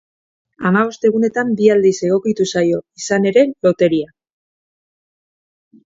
[0.69, 4.15] Hamabost egunetan bi aldiz egokitu zaio, izan ere, loteria.